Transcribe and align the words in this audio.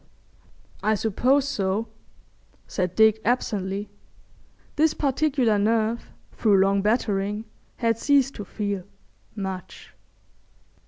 '""I 0.91 0.95
suppose 0.95 1.47
so," 1.47 1.87
said 2.65 2.95
Dick, 2.95 3.21
absently. 3.23 3.91
This 4.75 4.95
particular 4.95 5.59
nerve 5.59 6.09
through 6.31 6.57
long 6.57 6.81
battering 6.81 7.45
had 7.77 7.99
ceased 7.99 8.33
to 8.37 8.43
feel—much. 8.45 9.93